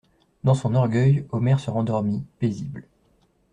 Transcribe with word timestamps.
Dans 0.43 0.55
son 0.55 0.73
orgueil, 0.73 1.27
Omer 1.31 1.59
se 1.59 1.69
rendormit, 1.69 2.23
paisible. 2.39 2.87